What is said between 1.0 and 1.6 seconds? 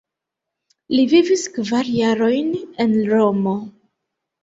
vivis